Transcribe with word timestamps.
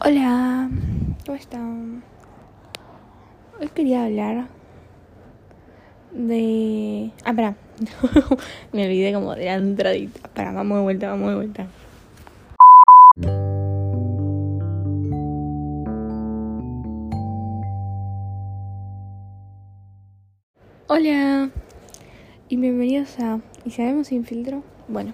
Hola, 0.00 0.70
¿cómo 1.26 1.36
están? 1.36 2.04
Hoy 3.60 3.66
quería 3.74 4.04
hablar 4.04 4.46
de... 6.12 7.10
Ah, 7.24 7.30
espera, 7.30 7.56
me 8.72 8.84
olvidé 8.84 9.12
como 9.12 9.34
de 9.34 9.46
la 9.46 9.54
entradita. 9.54 10.20
Espera, 10.22 10.52
vamos 10.52 10.78
de 10.78 10.82
vuelta, 10.84 11.10
vamos 11.10 11.30
de 11.30 11.34
vuelta. 11.34 11.66
Hola 20.86 21.50
y 22.48 22.56
bienvenidos 22.56 23.18
a 23.18 23.40
¿Y 23.64 23.72
sabemos 23.72 24.06
sin 24.06 24.24
filtro? 24.24 24.62
Bueno, 24.86 25.12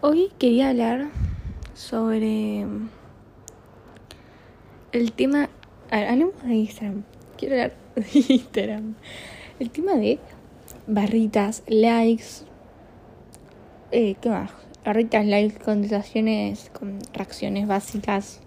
hoy 0.00 0.32
quería 0.38 0.70
hablar 0.70 1.08
sobre 1.74 2.66
el 4.92 5.12
tema. 5.12 5.48
Hablemos 5.90 6.42
de 6.42 6.54
Instagram. 6.54 7.04
Quiero 7.36 7.54
hablar 7.54 7.76
de 7.96 8.34
Instagram. 8.34 8.94
El 9.58 9.70
tema 9.70 9.94
de 9.94 10.18
barritas, 10.86 11.62
likes. 11.66 12.44
Eh, 13.90 14.16
¿Qué 14.20 14.28
más? 14.28 14.50
Barritas, 14.84 15.26
likes, 15.26 15.58
contestaciones, 15.58 16.70
con 16.78 16.98
reacciones 17.12 17.66
básicas. 17.66 18.40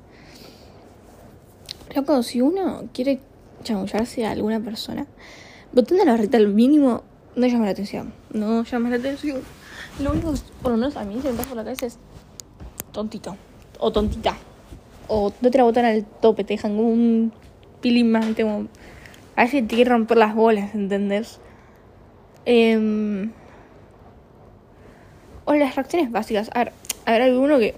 Loco, 1.96 2.24
si 2.24 2.42
uno 2.42 2.90
quiere 2.94 3.20
chamullarse 3.64 4.26
a 4.26 4.32
alguna 4.32 4.60
persona, 4.60 5.08
botando 5.74 6.06
la 6.06 6.14
barrita 6.14 6.38
al 6.38 6.48
mínimo 6.48 7.04
no 7.36 7.48
llama 7.48 7.66
la 7.66 7.72
atención. 7.72 8.14
No 8.34 8.64
llama 8.64 8.90
la 8.90 8.96
atención. 8.98 9.42
Lo 10.00 10.12
único 10.12 10.34
que, 10.34 10.40
por 10.62 10.72
lo 10.72 10.78
menos 10.78 10.96
a 10.96 11.04
mí 11.04 11.20
se 11.22 11.32
me 11.32 11.38
pasa 11.38 11.50
por 11.50 11.58
la 11.58 11.64
cabeza 11.64 11.86
es 11.86 11.98
tontito 12.92 13.36
o 13.80 13.92
tontita. 13.92 14.38
O 15.14 15.34
no 15.42 15.52
te 15.52 15.58
la 15.58 15.66
botan 15.66 15.84
al 15.84 16.06
tope, 16.06 16.46
te 16.46 16.54
dejan 16.54 16.80
un 16.80 17.34
pilín 17.82 18.14
más, 18.14 18.26
como... 18.34 18.68
A 19.36 19.44
veces 19.44 19.68
te 19.68 19.76
quiere 19.76 19.90
romper 19.90 20.18
las 20.18 20.34
bolas, 20.34 20.74
¿entendés? 20.74 21.42
Eh... 22.46 23.30
O 25.44 25.54
las 25.54 25.76
reacciones 25.76 26.12
básicas. 26.12 26.50
A 26.54 26.60
ver, 26.60 26.74
ver, 27.06 27.22
alguno 27.24 27.60
que... 27.60 27.76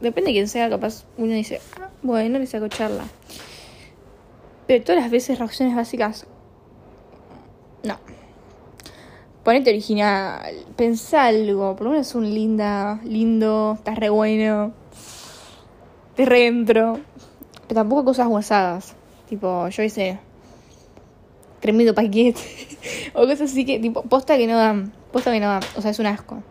Depende 0.00 0.28
de 0.28 0.34
quién 0.34 0.46
sea, 0.46 0.70
capaz 0.70 1.04
uno 1.16 1.32
dice, 1.32 1.60
ah, 1.80 1.88
bueno, 2.02 2.38
le 2.38 2.46
saco 2.46 2.68
charla. 2.68 3.02
Pero 4.68 4.84
todas 4.84 5.02
las 5.02 5.10
veces 5.10 5.40
reacciones 5.40 5.74
básicas... 5.74 6.28
No. 7.82 7.98
Ponete 9.42 9.70
original, 9.70 10.64
pensá 10.76 11.26
algo, 11.26 11.74
por 11.74 11.86
lo 11.86 11.90
menos 11.90 12.14
un 12.14 12.32
linda, 12.32 13.00
lindo, 13.02 13.74
estás 13.78 13.98
re 13.98 14.10
bueno, 14.10 14.74
te 16.18 16.24
reentro. 16.24 16.98
Pero 17.68 17.80
tampoco 17.80 18.06
cosas 18.06 18.26
guasadas, 18.26 18.96
tipo, 19.28 19.68
yo 19.68 19.82
hice 19.84 20.18
tremendo 21.60 21.94
paquete, 21.94 22.40
o 23.14 23.20
cosas 23.20 23.42
así 23.42 23.64
que, 23.64 23.78
tipo, 23.78 24.02
posta 24.02 24.36
que 24.36 24.46
no 24.46 24.56
dan, 24.56 24.92
posta 25.12 25.30
que 25.30 25.38
no 25.38 25.46
dan, 25.46 25.62
o 25.76 25.82
sea, 25.82 25.90
es 25.90 25.98
un 25.98 26.06
asco. 26.06 26.42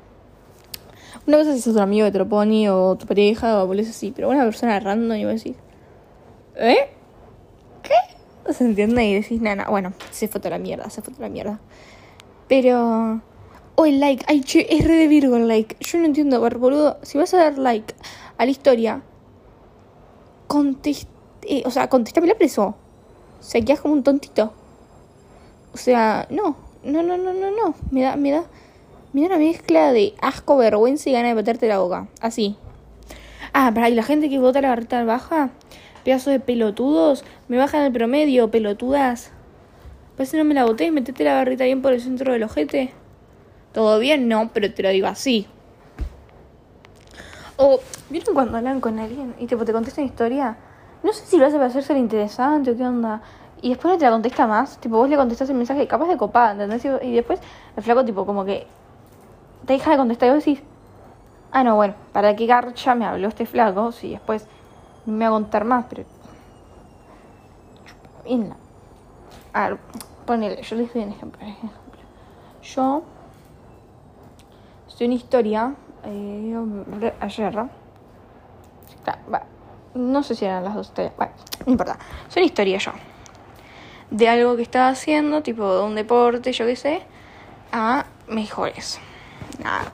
Una 1.26 1.38
cosa 1.38 1.50
es 1.52 1.58
si 1.58 1.64
sos 1.64 1.76
tu 1.76 1.82
amigo 1.82 2.06
que 2.06 2.12
te 2.12 2.20
lo 2.20 2.28
o 2.30 2.96
tu 2.96 3.08
pareja, 3.08 3.64
o 3.64 3.74
eso 3.74 3.90
así, 3.90 4.14
pero 4.16 4.30
una 4.30 4.44
persona 4.46 4.80
random 4.80 5.18
y 5.18 5.26
vos 5.26 5.34
decís, 5.34 5.58
¿eh? 6.56 6.90
¿Qué? 7.84 7.96
No 8.48 8.54
se 8.54 8.64
entiende 8.64 9.06
y 9.06 9.16
decís, 9.16 9.42
nada, 9.42 9.66
bueno, 9.70 9.92
se 10.12 10.28
toda 10.28 10.52
la 10.52 10.60
mierda, 10.60 10.90
se 10.90 11.02
toda 11.02 11.18
la 11.20 11.30
mierda. 11.30 11.60
Pero. 12.48 13.22
Oh, 13.76 13.86
el 13.86 14.00
like. 14.00 14.24
Ay, 14.28 14.42
che, 14.42 14.66
es 14.70 14.88
re 14.88 14.96
de 14.96 15.08
Virgo 15.08 15.36
el 15.36 15.48
like. 15.48 15.76
Yo 15.82 16.00
no 16.00 16.06
entiendo, 16.06 16.40
boludo. 16.40 16.98
Si 17.02 17.18
vas 17.18 17.34
a 17.34 17.38
dar 17.38 17.58
like 17.58 17.94
a 18.38 18.46
la 18.46 18.52
historia, 18.52 19.04
contest 20.48 21.08
eh, 21.48 21.64
o 21.66 21.72
sea, 21.72 21.88
contestame 21.88 22.28
la 22.28 22.36
preso. 22.36 22.76
O 23.40 23.82
como 23.82 23.94
un 23.94 24.04
tontito. 24.04 24.54
O 25.74 25.78
sea, 25.78 26.28
no. 26.30 26.58
No, 26.84 27.04
no, 27.04 27.18
no, 27.18 27.34
no, 27.34 27.52
no. 27.52 27.76
Me 27.92 28.02
da, 28.02 28.16
me 28.16 28.32
da. 28.32 28.44
Me 29.14 29.22
da 29.22 29.28
una 29.28 29.38
mezcla 29.38 29.94
de 29.94 30.14
asco, 30.22 30.58
vergüenza 30.58 31.10
y 31.10 31.14
ganas 31.14 31.32
de 31.32 31.36
meterte 31.36 31.68
la 31.68 31.80
boca. 31.80 32.08
Así. 32.20 32.58
Ah, 33.54 33.72
para 33.74 33.90
y 33.90 33.96
la 33.96 34.04
gente 34.04 34.30
que 34.30 34.40
vota 34.40 34.62
la 34.62 34.70
barrita 34.70 35.04
baja, 35.06 35.52
pedazo 36.04 36.30
de 36.30 36.40
pelotudos, 36.40 37.24
me 37.48 37.58
bajan 37.58 37.86
el 37.86 37.94
promedio, 37.94 38.52
pelotudas. 38.52 39.32
Pues 40.18 40.30
si 40.30 40.38
no 40.38 40.44
me 40.44 40.54
la 40.54 40.66
boté, 40.66 40.92
metete 40.92 41.24
la 41.24 41.36
barrita 41.36 41.64
bien 41.64 41.82
por 41.82 41.94
el 41.94 42.02
centro 42.02 42.34
del 42.34 42.44
ojete. 42.44 42.92
Todo 43.74 44.00
bien, 44.00 44.28
no, 44.28 44.52
pero 44.54 44.74
te 44.74 44.84
lo 44.84 44.90
digo 44.90 45.08
así. 45.08 45.48
O, 47.58 47.80
¿vieron 48.10 48.36
cuando 48.36 48.58
hablan 48.58 48.80
con 48.80 49.00
alguien 49.00 49.34
y 49.40 49.48
tipo, 49.48 49.66
te 49.66 49.74
contestan 49.74 50.06
historia? 50.06 50.56
No 51.04 51.12
sé 51.12 51.26
si 51.26 51.38
lo 51.38 51.46
hace 51.46 51.56
para 51.56 51.68
hacerse 51.68 51.98
interesante 51.98 52.72
o 52.72 52.78
qué 52.78 52.86
onda. 52.86 53.22
Y 53.62 53.70
después 53.70 53.94
no 53.94 53.98
te 53.98 54.06
la 54.06 54.12
contesta 54.12 54.46
más. 54.46 54.78
Tipo, 54.78 54.98
vos 54.98 55.10
le 55.10 55.16
contestás 55.16 55.50
el 55.50 55.56
mensaje 55.56 55.88
capaz 55.88 56.08
de 56.08 56.18
copada, 56.18 56.52
¿entendés? 56.52 56.86
Y 57.04 57.14
después 57.14 57.40
el 57.76 57.84
flaco, 57.84 58.06
tipo, 58.06 58.26
como 58.26 58.46
que 58.46 58.68
te 59.66 59.74
deja 59.74 59.92
de 59.92 59.98
contestar 59.98 60.30
y 60.30 60.32
vos 60.34 60.46
decís, 60.46 60.64
ah, 61.52 61.64
no, 61.64 61.76
bueno, 61.76 61.96
¿para 62.14 62.36
qué 62.36 62.46
garcha 62.46 62.94
me 62.94 63.06
habló 63.06 63.28
este 63.28 63.48
flaco? 63.48 63.92
Si 63.92 64.12
después 64.12 64.48
me 65.08 65.26
va 65.26 65.30
a 65.30 65.32
contar 65.32 65.66
más, 65.66 65.86
pero. 65.90 66.04
Bien, 68.24 68.54
a 69.54 69.70
ver, 69.70 69.80
ponele, 70.26 70.62
yo 70.62 70.76
les 70.76 70.94
doy 70.94 71.04
un 71.04 71.10
ejemplo. 71.10 71.42
Yo 72.62 73.02
estoy 74.88 75.06
en 75.06 75.14
historia 75.14 75.74
ayer. 77.20 77.66
no 79.94 80.24
sé 80.24 80.36
si 80.36 80.46
eran 80.46 80.64
las 80.64 80.76
dos. 80.76 80.94
Bueno, 80.96 81.34
no 81.66 81.72
importa. 81.72 81.98
Soy 82.30 82.42
una 82.42 82.48
historia 82.48 82.78
yo. 82.78 82.92
De 84.12 84.30
algo 84.30 84.56
que 84.56 84.62
estaba 84.62 84.90
haciendo, 84.90 85.44
tipo 85.44 85.76
de 85.76 85.84
un 85.84 85.96
deporte, 85.96 86.54
yo 86.54 86.66
qué 86.66 86.76
sé, 86.76 87.02
a 87.72 88.06
mejores. 88.28 89.00
Nada. 89.64 89.92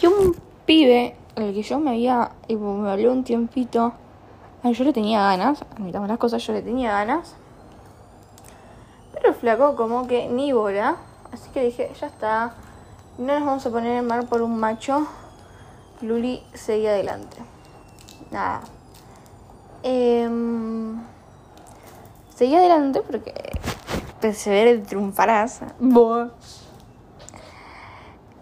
Y 0.00 0.06
un 0.06 0.36
pibe, 0.64 1.14
el 1.36 1.52
que 1.52 1.62
yo 1.62 1.78
me 1.78 1.90
había, 1.90 2.30
tipo, 2.46 2.74
me 2.74 2.90
habló 2.90 3.12
un 3.12 3.24
tiempito, 3.24 3.92
yo 4.64 4.84
le 4.84 4.92
tenía 4.92 5.20
ganas, 5.22 5.64
admitamos 5.76 6.08
las 6.08 6.18
cosas, 6.18 6.46
yo 6.46 6.52
le 6.52 6.62
tenía 6.62 6.92
ganas. 6.92 7.34
Pero 9.12 9.34
flaco 9.34 9.76
como 9.76 10.06
que 10.06 10.28
ni 10.28 10.52
bola. 10.52 10.96
Así 11.32 11.50
que 11.50 11.62
dije, 11.64 11.90
ya 12.00 12.06
está. 12.06 12.54
No 13.18 13.38
nos 13.38 13.44
vamos 13.44 13.66
a 13.66 13.70
poner 13.70 13.98
en 13.98 14.06
mar 14.06 14.26
por 14.26 14.42
un 14.42 14.58
macho. 14.58 15.06
Luli 16.00 16.42
seguía 16.54 16.90
adelante. 16.90 17.36
Nada. 18.30 18.62
Eh, 19.82 20.28
seguí 22.34 22.54
adelante 22.54 23.02
porque 23.02 23.34
persevere 24.20 24.78
triunfarás. 24.78 25.60
Vos. 25.78 26.30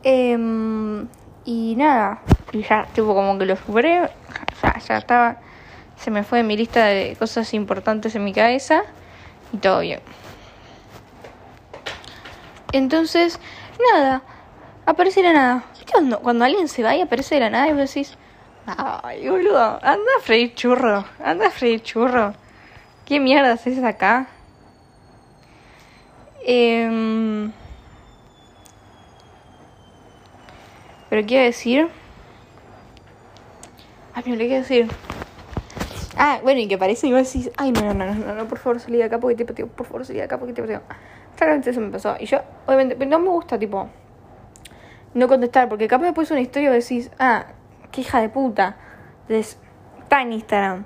Eh, 0.02 1.06
y 1.44 1.74
nada. 1.76 2.22
Y 2.52 2.62
ya, 2.62 2.86
tipo, 2.94 3.14
como 3.14 3.38
que 3.38 3.46
lo 3.46 3.56
superé. 3.56 4.10
Ya, 4.62 4.78
ya 4.78 4.98
estaba. 4.98 5.36
Se 5.96 6.10
me 6.10 6.22
fue 6.22 6.42
mi 6.42 6.56
lista 6.56 6.86
de 6.86 7.16
cosas 7.18 7.52
importantes 7.54 8.14
en 8.14 8.24
mi 8.24 8.32
cabeza. 8.32 8.82
Y 9.52 9.58
todo 9.58 9.80
bien. 9.80 10.00
Entonces, 12.72 13.40
nada, 13.92 14.22
aparece 14.90 15.22
la 15.22 15.32
nada. 15.32 15.64
¿Viste 15.78 15.92
cuando, 16.22 16.44
alguien 16.44 16.68
se 16.68 16.82
va 16.82 16.94
y 16.94 17.00
aparece 17.00 17.36
de 17.36 17.40
la 17.42 17.50
nada 17.50 17.68
y 17.68 17.72
vos 17.72 17.92
decís, 17.92 18.16
ay, 18.66 19.28
boludo, 19.28 19.78
anda 19.82 20.10
a 20.18 20.22
freír 20.22 20.54
churro, 20.54 21.04
anda 21.22 21.46
a 21.46 21.50
freír 21.50 21.82
churro. 21.82 22.34
¿Qué 23.04 23.18
mierda 23.20 23.52
haces 23.52 23.82
acá? 23.82 24.28
Eh, 26.46 27.50
pero 31.10 31.26
quiero 31.26 31.44
decir. 31.44 31.88
Ay, 34.14 34.22
me 34.26 34.32
olvidé 34.32 34.60
decir. 34.60 34.88
Ah, 36.16 36.40
bueno, 36.42 36.60
y 36.60 36.68
que 36.68 36.78
parece 36.78 37.06
y 37.06 37.12
vos 37.12 37.32
decís, 37.32 37.50
ay, 37.56 37.72
no, 37.72 37.82
no, 37.82 37.94
no, 37.94 38.14
no, 38.14 38.34
no, 38.34 38.46
por 38.46 38.58
favor 38.58 38.78
salí 38.78 38.98
de 38.98 39.04
acá 39.04 39.18
porque 39.18 39.36
te 39.36 39.44
pateo, 39.44 39.66
por 39.68 39.86
favor 39.86 40.04
salí 40.04 40.18
de 40.18 40.24
acá 40.24 40.38
porque 40.38 40.52
te 40.52 40.62
pateo. 40.62 40.82
Exactamente 41.32 41.70
eso 41.70 41.80
me 41.80 41.90
pasó. 41.90 42.16
Y 42.20 42.26
yo, 42.26 42.40
obviamente, 42.66 42.94
pero 42.96 43.10
no 43.10 43.18
me 43.18 43.28
gusta, 43.30 43.58
tipo, 43.58 43.88
no 45.14 45.28
contestar, 45.28 45.68
porque 45.68 45.88
capaz 45.88 46.06
después 46.06 46.30
una 46.30 46.40
historia 46.40 46.70
decís, 46.70 47.10
ah, 47.18 47.46
qué 47.90 48.02
hija 48.02 48.20
de 48.20 48.28
puta. 48.28 48.76
Entonces, 49.22 49.58
está 50.00 50.22
en 50.22 50.32
Instagram. 50.32 50.84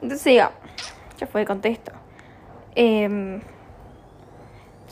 Entonces 0.00 0.24
digo, 0.24 0.48
ya 1.18 1.26
fue, 1.26 1.44
contesto. 1.44 1.92
Eh, 2.74 3.40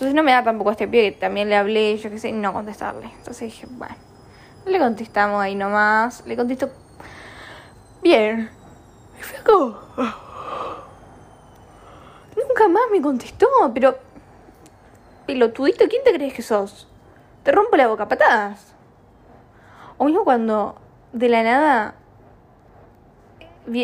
entonces 0.01 0.15
no 0.15 0.23
me 0.23 0.33
da 0.33 0.43
tampoco 0.43 0.71
este 0.71 0.89
pie 0.89 1.13
que 1.13 1.19
también 1.19 1.51
le 1.51 1.57
hablé, 1.57 1.99
yo 1.99 2.09
qué 2.09 2.19
sé, 2.19 2.33
no 2.33 2.55
contestarle. 2.55 3.05
Entonces 3.19 3.53
dije, 3.53 3.67
bueno, 3.69 3.95
le 4.65 4.79
contestamos 4.79 5.43
ahí 5.43 5.55
nomás. 5.55 6.25
Le 6.27 6.37
contesto 6.37 6.71
bien. 8.03 8.49
Y 9.19 9.23
fue 9.23 9.41
como... 9.45 9.79
Nunca 12.35 12.69
más 12.69 12.85
me 12.91 13.03
contestó, 13.03 13.47
pero 13.75 13.99
pelotudito, 15.27 15.85
¿quién 15.87 16.03
te 16.03 16.15
crees 16.15 16.33
que 16.33 16.41
sos? 16.41 16.90
Te 17.43 17.53
rompo 17.53 17.77
la 17.77 17.89
boca 17.89 18.09
patadas. 18.09 18.75
O 19.99 20.05
mismo 20.05 20.25
cuando 20.25 20.77
de 21.13 21.29
la 21.29 21.43
nada 21.43 21.95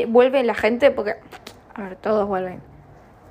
vuelve 0.09 0.43
la 0.45 0.55
gente 0.55 0.91
porque. 0.91 1.17
A 1.75 1.83
ver, 1.83 1.97
todos 1.97 2.27
vuelven. 2.27 2.63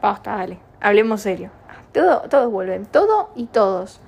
Basta, 0.02 0.38
dale. 0.38 0.60
Hablemos 0.82 1.22
serio. 1.22 1.50
Todo, 1.92 2.22
todos 2.30 2.52
vuelven. 2.52 2.86
Todo 2.86 3.32
y 3.36 3.46
todos. 3.46 4.02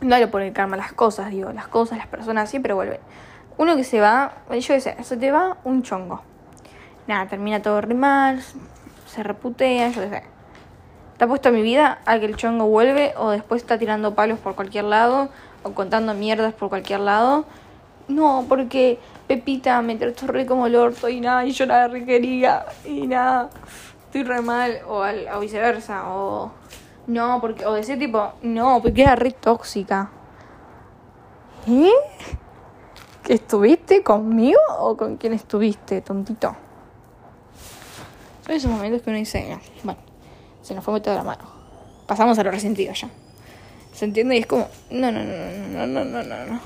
No 0.00 0.14
hablo 0.14 0.30
por 0.30 0.42
el 0.42 0.52
karma, 0.52 0.76
las 0.76 0.92
cosas, 0.92 1.30
digo. 1.30 1.52
Las 1.52 1.68
cosas, 1.68 1.98
las 1.98 2.06
personas 2.06 2.48
siempre 2.48 2.72
vuelven. 2.72 3.00
Uno 3.58 3.76
que 3.76 3.84
se 3.84 4.00
va, 4.00 4.32
yo 4.50 4.80
sé, 4.80 4.96
se 5.02 5.16
te 5.16 5.30
va 5.30 5.58
un 5.64 5.82
chongo. 5.82 6.22
Nada, 7.06 7.26
termina 7.26 7.60
todo 7.60 7.80
re 7.82 7.94
mal, 7.94 8.42
se 9.06 9.22
reputea, 9.22 9.90
yo 9.90 10.00
qué 10.00 10.08
sé. 10.08 10.22
¿Te 11.20 11.24
ha 11.24 11.28
puesto 11.28 11.52
mi 11.52 11.60
vida 11.60 11.98
a 12.06 12.18
que 12.18 12.24
el 12.24 12.34
chongo 12.34 12.64
vuelve 12.64 13.12
o 13.18 13.28
después 13.28 13.60
está 13.60 13.76
tirando 13.76 14.14
palos 14.14 14.38
por 14.38 14.54
cualquier 14.54 14.84
lado 14.84 15.28
o 15.62 15.72
contando 15.72 16.14
mierdas 16.14 16.54
por 16.54 16.70
cualquier 16.70 17.00
lado? 17.00 17.44
No, 18.08 18.46
porque 18.48 18.98
Pepita 19.28 19.82
me 19.82 19.96
trató 19.96 20.28
re 20.28 20.46
como 20.46 20.66
el 20.66 20.76
orto 20.76 21.10
y 21.10 21.20
nada, 21.20 21.44
y 21.44 21.50
yo 21.50 21.66
la 21.66 21.88
requería 21.88 22.64
y 22.86 23.06
nada, 23.06 23.50
estoy 24.06 24.22
re 24.22 24.40
mal 24.40 24.78
o, 24.88 25.02
al, 25.02 25.28
o 25.34 25.40
viceversa 25.40 26.08
o 26.08 26.52
no, 27.06 27.38
porque 27.42 27.66
o 27.66 27.74
decir 27.74 27.98
tipo, 27.98 28.32
no, 28.40 28.80
porque 28.80 29.02
era 29.02 29.14
re 29.14 29.32
tóxica. 29.32 30.08
¿Eh? 31.68 31.92
¿Que 33.24 33.34
estuviste 33.34 34.02
conmigo 34.02 34.58
o 34.78 34.96
con 34.96 35.18
quién 35.18 35.34
estuviste, 35.34 36.00
tontito? 36.00 36.56
Son 38.46 38.54
esos 38.54 38.70
momentos 38.70 39.02
que 39.02 39.10
uno 39.10 39.18
dice, 39.18 39.50
"No, 39.50 39.60
bueno, 39.84 40.09
se 40.62 40.74
nos 40.74 40.84
fue 40.84 41.00
toda 41.00 41.16
la 41.16 41.24
mano. 41.24 41.44
Pasamos 42.06 42.38
a 42.38 42.44
lo 42.44 42.50
resentido 42.50 42.92
ya. 42.92 43.08
¿Se 43.92 44.04
entiende? 44.04 44.36
Y 44.36 44.40
es 44.40 44.46
como, 44.46 44.68
no, 44.90 45.12
no, 45.12 45.22
no, 45.22 45.32
no, 45.72 45.86
no, 45.86 46.04
no, 46.04 46.04
no, 46.04 46.22
no, 46.22 46.46
no. 46.46 46.60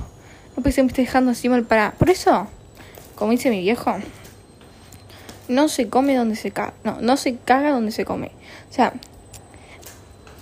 Ser 0.62 0.72
que 0.72 0.82
me 0.82 0.88
esté 0.88 1.02
dejando 1.02 1.32
así 1.32 1.48
mal 1.48 1.64
para. 1.64 1.92
Por 1.92 2.10
eso, 2.10 2.46
como 3.16 3.32
dice 3.32 3.50
mi 3.50 3.60
viejo, 3.60 3.94
no 5.48 5.68
se 5.68 5.88
come 5.88 6.16
donde 6.16 6.36
se 6.36 6.50
caga. 6.50 6.74
No, 6.84 7.00
no 7.00 7.16
se 7.16 7.36
caga 7.36 7.70
donde 7.70 7.90
se 7.90 8.04
come. 8.04 8.30
O 8.70 8.72
sea, 8.72 8.92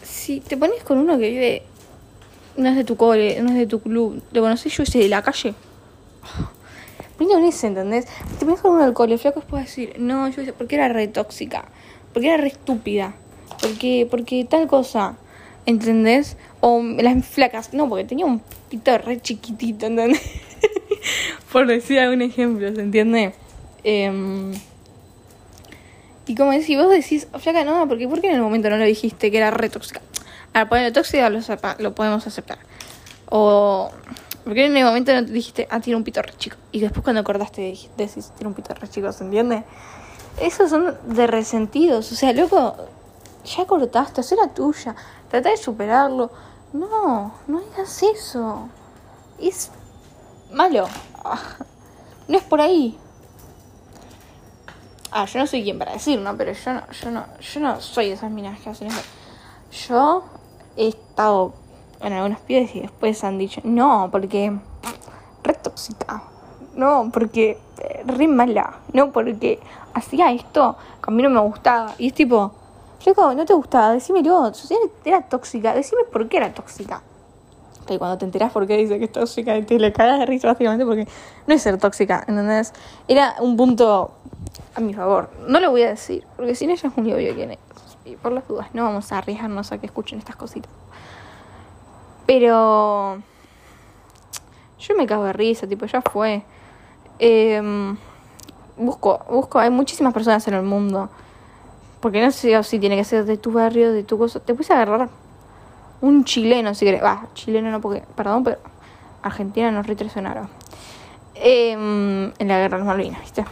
si 0.02 0.40
te 0.40 0.56
pones 0.56 0.82
con 0.84 0.98
uno 0.98 1.18
que 1.18 1.30
vive, 1.30 1.62
no 2.56 2.68
es 2.68 2.76
de 2.76 2.84
tu 2.84 2.96
cole, 2.96 3.40
no 3.42 3.50
es 3.50 3.56
de 3.56 3.66
tu 3.66 3.80
club, 3.80 4.22
lo 4.32 4.42
conoces 4.42 4.76
yo 4.76 4.82
ese 4.82 4.98
de 4.98 5.08
la 5.08 5.22
calle. 5.22 5.54
Ese, 7.48 7.68
¿entendés? 7.68 8.06
Te 8.38 8.44
pones 8.44 8.60
con 8.60 8.72
uno 8.72 8.84
del 8.84 8.94
cole, 8.94 9.16
flaco, 9.16 9.40
después 9.40 9.64
decir, 9.64 9.94
no, 9.98 10.28
yo 10.28 10.42
porque 10.54 10.74
era 10.74 10.88
re 10.88 11.06
tóxica, 11.08 11.64
porque 12.12 12.28
era 12.28 12.36
re 12.36 12.48
estúpida, 12.48 13.14
porque, 13.62 14.06
porque 14.10 14.44
tal 14.44 14.66
cosa, 14.66 15.16
¿entendés? 15.64 16.36
O 16.60 16.82
las 16.82 17.24
flacas, 17.24 17.72
no, 17.72 17.88
porque 17.88 18.04
tenía 18.04 18.26
un 18.26 18.42
pito 18.68 18.98
re 18.98 19.20
chiquitito, 19.20 19.86
¿entendés? 19.86 20.20
Por 21.52 21.66
decir 21.66 22.00
algún 22.00 22.22
ejemplo, 22.22 22.74
¿se 22.74 22.80
entiende? 22.80 23.34
Em, 23.84 24.52
y 26.26 26.34
como 26.34 26.52
decís, 26.52 26.76
vos 26.76 26.90
decís, 26.90 27.28
flaca, 27.38 27.64
no, 27.64 27.88
porque 27.88 28.06
¿por 28.08 28.20
qué 28.20 28.28
en 28.28 28.36
el 28.36 28.42
momento 28.42 28.70
no 28.70 28.76
lo 28.76 28.84
dijiste 28.84 29.30
que 29.30 29.38
era 29.38 29.50
re 29.50 29.68
tóxica? 29.68 30.00
Ahora, 30.52 30.68
ponerlo 30.68 30.92
tóxica 30.92 31.30
lo, 31.30 31.40
lo 31.78 31.94
podemos 31.94 32.26
aceptar. 32.26 32.58
O, 33.28 33.90
¿por 34.44 34.54
qué 34.54 34.66
en 34.66 34.76
el 34.76 34.84
momento 34.84 35.12
no 35.12 35.24
te 35.24 35.32
dijiste, 35.32 35.66
ah, 35.70 35.80
tiene 35.80 35.96
un 35.96 36.04
pito 36.04 36.22
re 36.22 36.32
chico? 36.36 36.56
Y 36.70 36.80
después 36.80 37.02
cuando 37.02 37.20
acordaste 37.20 37.62
decís, 37.96 38.32
tiene 38.36 38.48
un 38.48 38.54
pito 38.54 38.74
re 38.74 38.88
chico, 38.88 39.10
¿se 39.12 39.24
entiende? 39.24 39.64
Esos 40.40 40.70
son 40.70 40.96
de 41.06 41.26
resentidos, 41.26 42.10
o 42.12 42.14
sea, 42.14 42.32
loco, 42.32 42.76
ya 43.44 43.66
cortaste, 43.66 44.20
hacé 44.20 44.36
la 44.36 44.48
tuya, 44.48 44.94
trata 45.30 45.50
de 45.50 45.56
superarlo. 45.56 46.30
No, 46.72 47.32
no 47.46 47.60
digas 47.60 48.02
eso. 48.02 48.68
Es 49.38 49.70
malo. 50.52 50.86
Ah, 51.24 51.38
No 52.28 52.38
es 52.38 52.44
por 52.44 52.60
ahí. 52.60 52.98
Ah, 55.10 55.26
yo 55.26 55.38
no 55.40 55.46
soy 55.46 55.62
quien 55.62 55.78
para 55.78 55.92
decir, 55.92 56.18
¿no? 56.18 56.36
Pero 56.36 56.52
yo 56.52 56.72
no, 56.72 56.82
yo 56.90 57.10
no, 57.10 57.24
yo 57.38 57.60
no 57.60 57.80
soy 57.80 58.08
de 58.08 58.14
esas 58.14 58.30
minas 58.30 58.58
que 58.60 58.70
hacen 58.70 58.88
eso. 58.88 59.02
Yo 59.88 60.24
he 60.76 60.88
estado 60.88 61.52
en 62.00 62.14
algunos 62.14 62.40
pies 62.40 62.74
y 62.74 62.80
después 62.80 63.22
han 63.22 63.38
dicho, 63.38 63.60
no, 63.64 64.08
porque 64.10 64.58
re 65.42 65.54
tóxica. 65.54 66.22
No, 66.74 67.10
porque 67.12 67.58
eh, 67.78 68.02
re 68.06 68.28
mala. 68.28 68.78
No, 68.94 69.12
porque 69.12 69.60
hacía 69.92 70.32
esto 70.32 70.76
que 71.02 71.10
a 71.10 71.14
mí 71.14 71.22
no 71.22 71.28
me 71.28 71.40
gustaba. 71.40 71.94
Y 71.98 72.08
es 72.08 72.14
tipo, 72.14 72.52
No 73.04 73.44
te 73.44 73.54
gustaba, 73.54 73.92
decímelo. 73.92 74.54
Si 74.54 74.76
era 75.04 75.22
tóxica, 75.22 75.74
decime 75.74 76.04
por 76.04 76.28
qué 76.28 76.36
era 76.36 76.54
tóxica. 76.54 77.02
Que 77.86 77.98
cuando 77.98 78.16
te 78.16 78.24
enteras 78.24 78.52
por 78.52 78.66
qué 78.66 78.76
dice 78.76 78.98
que 78.98 79.06
es 79.06 79.12
tóxica, 79.12 79.60
te 79.66 79.78
le 79.78 79.92
cagas 79.92 80.20
de 80.20 80.26
risa 80.26 80.46
básicamente 80.46 80.86
porque 80.86 81.08
no 81.46 81.54
es 81.54 81.62
ser 81.62 81.78
tóxica, 81.78 82.24
¿entendés? 82.28 82.72
Era 83.08 83.34
un 83.40 83.56
punto 83.56 84.12
a 84.74 84.80
mi 84.80 84.94
favor. 84.94 85.30
No 85.48 85.58
lo 85.58 85.72
voy 85.72 85.82
a 85.82 85.88
decir, 85.88 86.24
porque 86.36 86.54
si 86.54 86.66
no 86.66 86.74
ella 86.74 86.88
es 86.88 86.96
muy 86.96 87.12
obvio 87.12 87.34
quién 87.34 87.50
es. 87.50 87.58
Y 88.04 88.14
por 88.16 88.30
las 88.30 88.46
dudas, 88.46 88.68
no 88.72 88.84
vamos 88.84 89.10
a 89.10 89.18
arriesgarnos 89.18 89.72
a 89.72 89.78
que 89.78 89.86
escuchen 89.86 90.18
estas 90.20 90.36
cositas. 90.36 90.70
Pero 92.26 93.20
yo 94.78 94.94
me 94.96 95.06
cago 95.06 95.24
de 95.24 95.32
risa, 95.32 95.66
tipo, 95.66 95.86
ya 95.86 96.02
fue. 96.02 96.44
Em, 97.18 97.96
busco, 98.76 99.24
busco, 99.28 99.58
hay 99.58 99.70
muchísimas 99.70 100.14
personas 100.14 100.46
en 100.46 100.54
el 100.54 100.62
mundo. 100.62 101.10
Porque 102.02 102.20
no 102.20 102.32
sé 102.32 102.60
si 102.64 102.80
tiene 102.80 102.96
que 102.96 103.04
ser 103.04 103.24
de 103.24 103.36
tu 103.36 103.52
barrio, 103.52 103.92
de 103.92 104.02
tu 104.02 104.18
cosa. 104.18 104.40
Te 104.40 104.54
puedes 104.54 104.72
agarrar 104.72 105.08
un 106.00 106.24
chileno, 106.24 106.74
si 106.74 106.84
querés. 106.84 107.00
Va, 107.02 107.28
chileno 107.32 107.70
no, 107.70 107.80
porque, 107.80 108.02
perdón, 108.16 108.42
pero 108.42 108.58
Argentina 109.22 109.70
nos 109.70 109.86
retraicionaron. 109.86 110.48
Em, 111.36 112.32
en 112.38 112.48
la 112.48 112.58
guerra 112.58 112.78
de 112.78 112.84
Malvinas, 112.84 113.20
¿viste? 113.20 113.44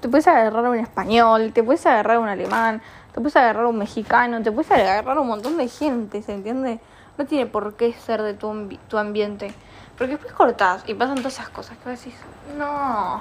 Te 0.00 0.08
puedes 0.08 0.28
agarrar 0.28 0.64
a 0.64 0.70
un 0.70 0.78
español, 0.78 1.52
te 1.52 1.64
puedes 1.64 1.84
agarrar 1.84 2.18
a 2.18 2.20
un 2.20 2.28
alemán, 2.28 2.80
te 3.12 3.20
puedes 3.20 3.34
agarrar 3.34 3.64
a 3.64 3.68
un 3.68 3.78
mexicano, 3.78 4.40
te 4.40 4.52
puedes 4.52 4.70
agarrar 4.70 5.18
a 5.18 5.20
un 5.20 5.26
montón 5.26 5.56
de 5.56 5.66
gente, 5.66 6.22
¿se 6.22 6.32
entiende? 6.32 6.78
No 7.18 7.26
tiene 7.26 7.46
por 7.46 7.74
qué 7.74 7.92
ser 7.92 8.22
de 8.22 8.34
tu, 8.34 8.68
tu 8.88 8.98
ambiente. 8.98 9.52
Porque 9.98 10.12
después 10.12 10.32
cortás 10.32 10.84
y 10.86 10.94
pasan 10.94 11.16
todas 11.16 11.34
esas 11.34 11.48
cosas 11.48 11.76
que 11.78 11.90
decís, 11.90 12.14
no. 12.56 13.20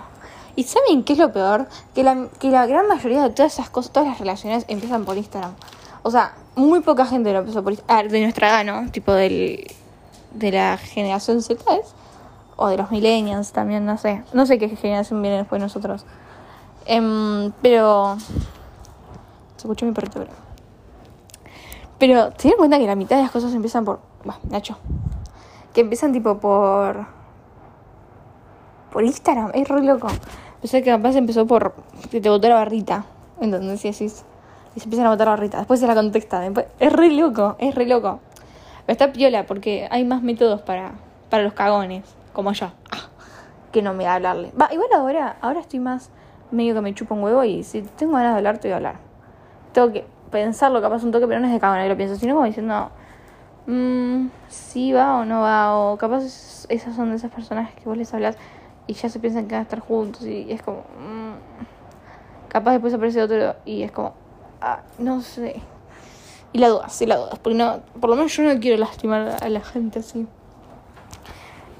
¿Y 0.55 0.63
saben 0.63 1.03
qué 1.03 1.13
es 1.13 1.19
lo 1.19 1.31
peor? 1.31 1.67
Que 1.95 2.03
la, 2.03 2.27
que 2.39 2.49
la 2.49 2.65
gran 2.65 2.87
mayoría 2.87 3.23
de 3.23 3.29
todas 3.29 3.53
esas 3.53 3.69
cosas, 3.69 3.91
todas 3.91 4.09
las 4.09 4.19
relaciones 4.19 4.65
empiezan 4.67 5.05
por 5.05 5.17
Instagram. 5.17 5.53
O 6.03 6.11
sea, 6.11 6.33
muy 6.55 6.81
poca 6.81 7.05
gente 7.05 7.31
lo 7.31 7.39
empezó 7.39 7.63
por 7.63 7.73
Instagram. 7.73 8.09
de 8.09 8.21
nuestra 8.21 8.49
edad, 8.49 8.65
¿no? 8.65 8.91
Tipo 8.91 9.13
del, 9.13 9.67
de 10.33 10.51
la 10.51 10.77
generación 10.77 11.41
Z, 11.41 11.63
¿es? 11.75 11.93
O 12.55 12.67
de 12.67 12.77
los 12.77 12.91
millennials 12.91 13.51
también, 13.51 13.85
no 13.85 13.97
sé. 13.97 14.23
No 14.33 14.45
sé 14.45 14.59
qué 14.59 14.69
generación 14.69 15.21
viene 15.21 15.37
después 15.37 15.59
de 15.59 15.65
nosotros. 15.65 16.05
Em, 16.85 17.51
pero... 17.61 18.17
Se 19.55 19.67
escuchó 19.67 19.85
mi 19.85 19.91
perrito. 19.91 20.25
Pero, 21.97 22.31
ten 22.31 22.51
en 22.51 22.57
cuenta 22.57 22.79
que 22.79 22.87
la 22.87 22.95
mitad 22.95 23.17
de 23.17 23.23
las 23.23 23.31
cosas 23.31 23.53
empiezan 23.53 23.85
por... 23.85 23.99
Bah, 24.25 24.39
Nacho. 24.49 24.77
Que 25.73 25.81
empiezan 25.81 26.11
tipo 26.11 26.37
por... 26.39 27.05
Por 28.91 29.03
Instagram. 29.03 29.51
Es 29.53 29.67
re 29.67 29.81
loco. 29.83 30.07
Pensé 30.61 30.83
que 30.83 30.91
capaz 30.91 31.15
empezó 31.15 31.45
por... 31.47 31.73
Que 32.09 32.21
te 32.21 32.29
botó 32.29 32.47
la 32.49 32.55
barrita. 32.55 33.05
Entonces, 33.39 33.79
si 33.81 33.89
decís... 33.91 34.25
Y 34.75 34.79
se 34.79 34.85
empiezan 34.85 35.07
a 35.07 35.09
botar 35.09 35.27
la 35.27 35.31
barrita. 35.31 35.57
Después 35.57 35.79
se 35.79 35.87
la 35.87 35.95
contesta. 35.95 36.45
Es 36.79 36.93
re 36.93 37.09
loco. 37.11 37.55
Es 37.59 37.75
re 37.75 37.85
loco. 37.85 38.19
Pero 38.85 38.93
está 38.93 39.11
piola 39.11 39.45
porque 39.45 39.87
hay 39.91 40.03
más 40.05 40.21
métodos 40.21 40.61
para, 40.61 40.91
para 41.29 41.43
los 41.43 41.53
cagones. 41.53 42.03
Como 42.33 42.53
yo. 42.53 42.67
Ah, 42.91 43.09
que 43.71 43.81
no 43.81 43.93
me 43.93 44.05
da 44.05 44.15
hablarle. 44.15 44.51
Igual 44.71 44.89
ahora, 44.95 45.35
ahora 45.41 45.59
estoy 45.59 45.79
más 45.79 46.09
medio 46.51 46.73
que 46.73 46.81
me 46.81 46.93
chupa 46.93 47.15
un 47.15 47.23
huevo 47.23 47.43
y 47.43 47.63
si 47.63 47.81
tengo 47.81 48.13
ganas 48.13 48.33
de 48.33 48.37
hablar, 48.37 48.57
te 48.57 48.67
voy 48.67 48.73
a 48.73 48.75
hablar. 48.77 48.95
Tengo 49.73 49.91
que 49.91 50.05
pensarlo, 50.31 50.81
capaz 50.81 51.03
un 51.03 51.11
toque, 51.11 51.27
pero 51.27 51.39
no 51.39 51.47
es 51.47 51.53
de 51.53 51.59
cagona 51.59 51.83
que 51.83 51.89
lo 51.89 51.95
pienso, 51.97 52.15
sino 52.17 52.33
como 52.33 52.45
diciendo, 52.45 52.89
mmm, 53.67 54.27
si 54.49 54.91
va 54.93 55.17
o 55.17 55.25
no 55.25 55.41
va, 55.41 55.77
o 55.77 55.97
capaz 55.97 56.23
es- 56.23 56.65
esas 56.69 56.95
son 56.95 57.09
de 57.11 57.15
esas 57.17 57.31
personas 57.31 57.71
que 57.73 57.83
vos 57.85 57.97
les 57.97 58.13
hablas 58.13 58.35
y 58.87 58.93
ya 58.93 59.09
se 59.09 59.19
piensan 59.19 59.47
que 59.47 59.55
van 59.55 59.61
a 59.61 59.63
estar 59.63 59.79
juntos 59.79 60.23
y 60.23 60.51
es 60.51 60.61
como, 60.61 60.79
mm, 60.79 62.49
capaz 62.49 62.73
después 62.73 62.93
aparece 62.93 63.21
otro 63.21 63.55
y 63.65 63.83
es 63.83 63.91
como, 63.91 64.13
ah, 64.61 64.81
no 64.97 65.21
sé. 65.21 65.61
Y 66.53 66.57
la 66.57 66.67
dudas, 66.67 67.01
y 67.01 67.05
la 67.05 67.17
dudas, 67.17 67.39
porque 67.39 67.57
no, 67.57 67.79
por 67.99 68.09
lo 68.09 68.15
menos 68.15 68.35
yo 68.35 68.43
no 68.43 68.59
quiero 68.59 68.77
lastimar 68.77 69.37
a 69.41 69.49
la 69.49 69.61
gente 69.61 69.99
así. 69.99 70.27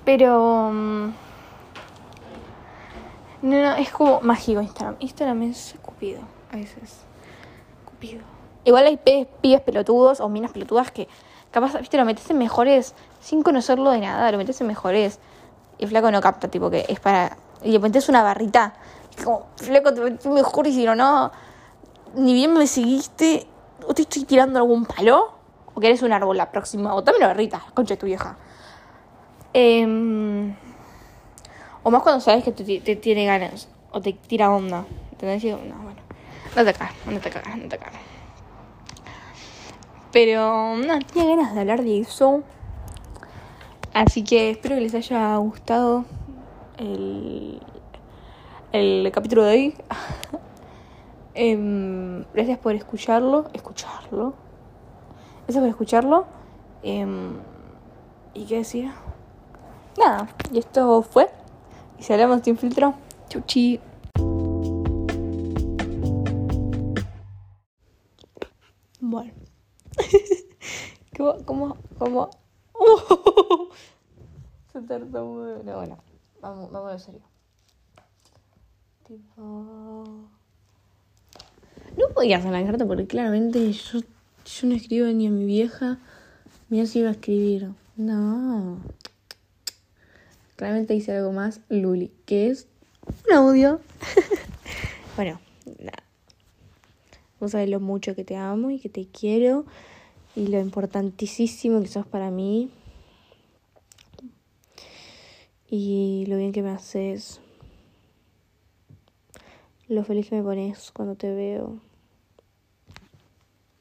Pero... 0.06 0.72
mm, 0.72 1.14
no, 3.42 3.62
no, 3.62 3.74
es 3.74 3.90
como 3.90 4.22
mágico 4.22 4.62
Instagram. 4.62 4.96
Instagram 5.00 5.44
es 5.44 5.76
cupido, 5.82 6.22
a 6.52 6.58
veces. 6.58 7.02
Cupido. 7.86 8.22
Igual 8.64 8.86
hay 8.86 8.98
pibes 8.98 9.62
pelotudos 9.62 10.22
o 10.22 10.30
minas 10.30 10.52
pelotudas 10.52 10.92
que 10.92 11.08
capaz, 11.50 11.78
viste, 11.80 11.98
lo 11.98 12.06
metes 12.06 12.30
en 12.30 12.38
mejores 12.38 12.94
sin 13.20 13.42
conocerlo 13.42 13.90
de 13.90 14.00
nada, 14.00 14.32
lo 14.32 14.38
metes 14.38 14.62
en 14.62 14.68
mejores. 14.68 15.20
Y 15.82 15.88
flaco 15.88 16.12
no 16.12 16.22
capta, 16.22 16.48
tipo, 16.48 16.70
que 16.70 16.86
es 16.88 17.00
para. 17.00 17.36
Y 17.64 17.72
le 17.72 17.80
metes 17.80 18.08
una 18.08 18.22
barrita. 18.22 18.74
Es 19.18 19.26
como, 19.26 19.48
flaco, 19.58 19.94
te 19.94 20.02
metí 20.02 20.30
mejor 20.30 20.68
y 20.68 20.74
si 20.74 20.86
no, 20.86 20.96
no. 20.96 21.32
Ni 22.14 22.34
bien 22.34 22.54
me 22.54 22.68
seguiste. 22.68 23.48
O 23.88 23.94
te 23.96 24.04
estoy 24.04 24.24
tirando 24.26 24.60
algún 24.60 24.86
palo. 24.86 25.34
O 25.74 25.82
que 25.82 25.88
eres 25.88 26.04
un 26.04 26.14
árbol 26.14 26.38
la 26.38 26.52
próxima. 26.52 26.94
O 26.94 27.02
dame 27.02 27.18
una 27.18 27.28
barrita, 27.28 27.64
concha 27.74 27.96
de 27.96 28.00
tu 28.00 28.06
vieja. 28.06 28.38
Em, 29.54 30.56
o 31.82 31.90
más 31.90 32.04
cuando 32.04 32.22
sabes 32.22 32.44
que 32.44 32.52
te, 32.52 32.80
te 32.80 32.96
tiene 32.96 33.26
ganas. 33.26 33.68
o 33.92 34.00
te 34.00 34.14
tira 34.14 34.52
onda. 34.52 34.86
¿Entendés? 35.14 35.44
no, 35.44 35.58
bueno. 35.58 36.00
No 36.56 36.64
te 36.64 36.74
cagas, 36.74 36.94
no 37.08 37.20
te 37.20 37.30
cagas, 37.32 37.58
no 37.58 37.68
te 37.68 37.78
cagas. 37.78 38.02
Pero 40.12 40.78
no, 40.78 41.00
tenía 41.00 41.36
ganas 41.36 41.56
de 41.56 41.62
hablar 41.62 41.82
de 41.82 42.02
eso. 42.02 42.44
Así 43.94 44.24
que 44.24 44.52
espero 44.52 44.76
que 44.76 44.82
les 44.82 44.96
haya 44.96 45.36
gustado 45.38 46.06
el, 46.78 47.60
el 48.72 49.12
capítulo 49.12 49.44
de 49.44 49.54
hoy. 49.54 49.74
Em, 51.34 52.26
gracias 52.34 52.60
por 52.60 52.76
escucharlo. 52.76 53.50
Escucharlo. 53.54 54.34
Gracias 55.44 55.62
por 55.62 55.70
escucharlo. 55.70 56.26
Em, 56.84 57.36
¿Y 58.34 58.46
qué 58.46 58.58
decir? 58.58 58.92
Nada, 59.98 60.28
y 60.52 60.60
esto 60.60 61.02
fue. 61.04 61.30
Y 62.00 62.04
si 62.04 62.14
hablamos 62.14 62.42
sin 62.44 62.58
filtro. 62.58 62.94
Chuchi. 63.30 63.80
Bueno. 69.00 69.32
¿Cómo? 71.18 71.46
¿Cómo? 71.46 71.78
¿Cómo? 71.98 72.41
No, 74.88 75.76
bueno. 75.76 75.98
Vamos, 76.42 76.72
vamos 76.72 76.92
a 76.92 77.00
serio. 77.00 77.22
Tipo. 79.08 80.30
No 81.98 82.08
podía 82.14 82.38
hacer 82.38 82.52
la 82.52 82.64
carta 82.64 82.86
porque 82.86 83.06
claramente 83.06 83.72
yo, 83.72 84.00
yo 84.00 84.68
no 84.68 84.76
escribo 84.76 85.08
ni 85.08 85.28
a 85.28 85.32
mi 85.32 85.46
vieja. 85.46 86.00
Mira 86.70 86.86
si 86.86 87.00
iba 87.00 87.10
a 87.10 87.14
escribir. 87.14 87.70
No. 87.96 88.78
Claramente 90.56 90.96
hice 90.96 91.16
algo 91.16 91.32
más 91.32 91.62
Luli, 91.70 92.12
que 92.26 92.50
es 92.50 92.68
un 93.28 93.36
audio. 93.36 93.82
bueno, 95.16 95.40
nada. 95.80 96.04
Vos 97.40 97.52
sabés 97.52 97.70
lo 97.70 97.80
mucho 97.80 98.16
que 98.16 98.24
te 98.24 98.36
amo 98.36 98.70
y 98.70 98.80
que 98.80 98.90
te 98.90 99.08
quiero 99.08 99.66
y 100.36 100.48
lo 100.48 100.60
importantísimo 100.60 101.82
que 101.82 101.88
sos 101.88 102.06
para 102.06 102.32
mí 102.32 102.70
y 105.74 106.26
lo 106.28 106.36
bien 106.36 106.52
que 106.52 106.62
me 106.62 106.72
haces, 106.72 107.40
lo 109.88 110.04
feliz 110.04 110.28
que 110.28 110.36
me 110.36 110.44
pones 110.44 110.92
cuando 110.92 111.16
te 111.16 111.34
veo, 111.34 111.80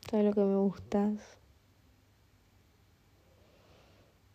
todo 0.08 0.22
lo 0.22 0.32
que 0.32 0.40
me 0.40 0.56
gustas, 0.56 1.18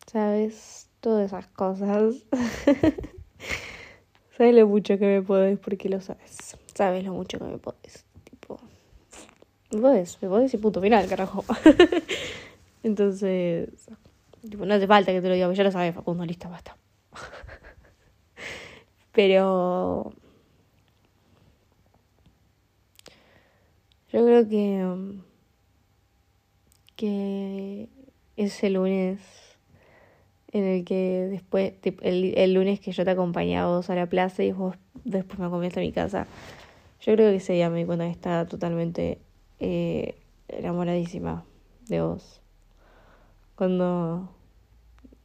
sabes, 0.06 0.90
todas 1.00 1.24
esas 1.24 1.46
cosas. 1.46 2.16
sabes 4.36 4.54
lo 4.54 4.66
mucho 4.66 4.98
que 4.98 5.06
me 5.06 5.22
podés 5.22 5.58
porque 5.58 5.88
lo 5.88 6.02
sabes, 6.02 6.58
sabes 6.74 7.04
lo 7.04 7.14
mucho 7.14 7.38
que 7.38 7.44
me 7.44 7.56
podés. 7.56 8.04
Me 9.72 9.80
podés, 9.80 10.18
me 10.20 10.28
podés 10.28 10.52
y 10.52 10.58
punto 10.58 10.82
final, 10.82 11.08
carajo. 11.08 11.42
Entonces, 12.82 13.70
tipo, 14.48 14.66
no 14.66 14.74
hace 14.74 14.86
falta 14.86 15.10
que 15.10 15.22
te 15.22 15.28
lo 15.28 15.34
diga, 15.34 15.50
ya 15.54 15.64
lo 15.64 15.72
sabes, 15.72 15.94
Facundo, 15.94 16.26
listo, 16.26 16.50
basta. 16.50 16.76
Pero 19.16 20.12
yo 24.12 24.24
creo 24.24 24.48
que 24.48 24.86
que 26.96 27.88
ese 28.36 28.70
lunes 28.70 29.18
en 30.52 30.64
el 30.64 30.84
que 30.84 31.28
después 31.30 31.72
el, 32.02 32.34
el 32.36 32.52
lunes 32.52 32.78
que 32.80 32.92
yo 32.92 33.04
te 33.04 33.10
acompañaba 33.10 33.74
vos 33.74 33.88
a 33.88 33.94
la 33.94 34.06
plaza 34.06 34.44
y 34.44 34.52
vos 34.52 34.76
después 35.04 35.38
me 35.38 35.46
acompañaste 35.46 35.80
a 35.80 35.82
mi 35.82 35.92
casa 35.92 36.26
yo 37.00 37.14
creo 37.14 37.30
que 37.30 37.36
ese 37.36 37.52
día 37.52 37.70
me 37.70 37.78
di 37.78 37.84
cuenta 37.84 38.04
que 38.04 38.10
estaba 38.10 38.46
totalmente 38.46 39.18
eh, 39.60 40.16
enamoradísima 40.48 41.44
de 41.88 42.00
vos. 42.00 42.42
Cuando 43.54 44.28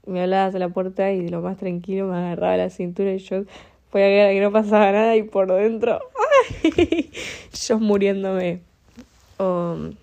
me 0.05 0.21
hablabas 0.21 0.55
a 0.55 0.59
la 0.59 0.69
puerta 0.69 1.11
y 1.11 1.27
lo 1.27 1.41
más 1.41 1.57
tranquilo 1.57 2.07
me 2.07 2.17
agarraba 2.17 2.57
la 2.57 2.69
cintura 2.69 3.13
y 3.13 3.17
yo 3.19 3.43
podía 3.91 4.07
ver 4.07 4.33
que 4.33 4.41
no 4.41 4.51
pasaba 4.51 4.91
nada 4.91 5.15
y 5.15 5.23
por 5.23 5.51
dentro, 5.53 6.01
¡ay! 6.63 7.11
yo 7.67 7.79
muriéndome. 7.79 8.61
cuando 9.37 9.97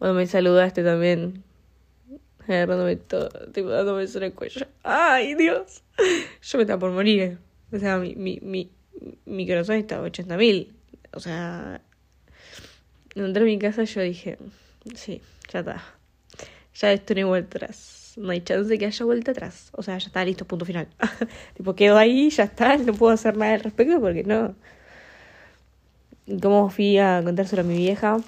me 0.00 0.26
saludaste 0.26 0.82
también, 0.82 1.44
agarrándome 2.46 2.96
todo, 2.96 3.28
tipo 3.52 3.68
dándome 3.68 4.04
eso 4.04 4.18
en 4.18 4.24
el 4.24 4.32
cuello. 4.32 4.66
¡Ay, 4.82 5.34
Dios! 5.34 5.82
Yo 6.42 6.58
me 6.58 6.62
estaba 6.62 6.80
por 6.80 6.90
morir. 6.90 7.38
O 7.72 7.78
sea, 7.78 7.98
mi, 7.98 8.14
mi, 8.16 8.38
mi, 8.40 8.70
mi 9.26 9.46
corazón 9.46 9.76
estaba 9.76 10.02
80 10.02 10.36
mil. 10.36 10.74
O 11.12 11.20
sea, 11.20 11.82
entré 13.14 13.42
a 13.42 13.46
mi 13.46 13.58
casa 13.58 13.84
yo 13.84 14.00
dije, 14.00 14.38
sí, 14.94 15.20
ya 15.52 15.60
está. 15.60 15.82
Ya 16.74 16.92
esto 16.92 17.14
no 17.14 17.34
atrás. 17.34 17.97
No 18.18 18.30
hay 18.30 18.40
chance 18.40 18.68
de 18.68 18.78
que 18.78 18.86
haya 18.86 19.04
vuelta 19.04 19.30
atrás. 19.30 19.70
O 19.72 19.82
sea, 19.82 19.96
ya 19.98 20.06
está 20.06 20.24
listo, 20.24 20.44
punto 20.44 20.64
final. 20.64 20.88
tipo, 21.56 21.74
quedo 21.74 21.96
ahí, 21.96 22.30
ya 22.30 22.44
está, 22.44 22.76
no 22.76 22.92
puedo 22.94 23.12
hacer 23.12 23.36
nada 23.36 23.54
al 23.54 23.60
respecto 23.60 24.00
porque 24.00 24.24
no. 24.24 24.54
Y 26.26 26.38
como 26.40 26.68
fui 26.70 26.98
a 26.98 27.22
contárselo 27.24 27.62
a 27.62 27.64
mi 27.64 27.76
vieja, 27.76 28.18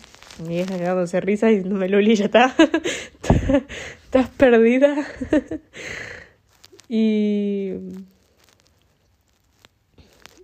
mi 0.42 0.54
vieja 0.54 0.78
quedándose 0.78 1.20
risa 1.20 1.50
y 1.50 1.56
diciéndome, 1.56 1.88
Luli, 1.88 2.14
ya 2.14 2.26
está. 2.26 2.54
Estás 4.04 4.28
perdida. 4.30 5.06
y. 6.88 7.73